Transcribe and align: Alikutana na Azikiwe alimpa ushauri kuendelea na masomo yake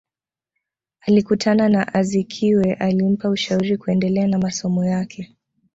Alikutana 1.01 1.69
na 1.69 1.93
Azikiwe 1.93 2.73
alimpa 2.73 3.29
ushauri 3.29 3.77
kuendelea 3.77 4.27
na 4.27 4.39
masomo 4.39 4.85
yake 4.85 5.35